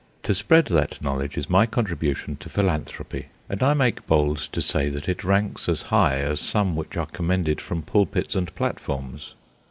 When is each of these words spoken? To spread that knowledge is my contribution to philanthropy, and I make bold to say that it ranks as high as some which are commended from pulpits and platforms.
To 0.23 0.33
spread 0.33 0.65
that 0.65 0.99
knowledge 1.03 1.37
is 1.37 1.47
my 1.47 1.67
contribution 1.67 2.35
to 2.37 2.49
philanthropy, 2.49 3.27
and 3.47 3.61
I 3.61 3.75
make 3.75 4.07
bold 4.07 4.39
to 4.39 4.59
say 4.59 4.89
that 4.89 5.07
it 5.07 5.23
ranks 5.23 5.69
as 5.69 5.83
high 5.93 6.17
as 6.21 6.39
some 6.39 6.75
which 6.75 6.97
are 6.97 7.05
commended 7.05 7.61
from 7.61 7.83
pulpits 7.83 8.33
and 8.35 8.51
platforms. 8.55 9.35